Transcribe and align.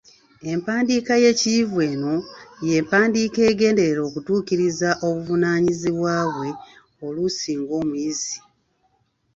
Empandiika 0.51 1.13
y’ekiyivu 1.23 1.77
eno 1.91 2.15
y’empandiika 2.67 3.39
egenderera 3.51 4.01
okutuukiriza 4.09 4.89
obuvunaanyiziba 5.07 6.13
bwe 6.33 6.49
oluusi 7.05 7.51
ng’omuyizi. 7.61 8.37